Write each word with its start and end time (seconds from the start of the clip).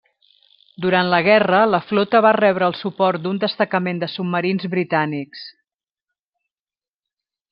Durant 0.85 1.09
la 1.13 1.17
guerra 1.27 1.59
la 1.73 1.79
flota 1.89 2.21
va 2.27 2.31
rebre 2.37 2.67
el 2.71 2.77
suport 2.79 3.23
d'un 3.25 3.37
destacament 3.45 4.01
de 4.05 4.09
submarins 4.15 4.67
britànics. 4.75 5.47